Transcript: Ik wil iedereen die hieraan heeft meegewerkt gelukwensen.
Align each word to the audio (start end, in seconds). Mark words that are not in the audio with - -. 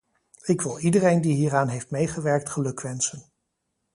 Ik 0.43 0.61
wil 0.61 0.77
iedereen 0.79 1.21
die 1.21 1.33
hieraan 1.35 1.67
heeft 1.67 1.91
meegewerkt 1.91 2.49
gelukwensen. 2.49 3.23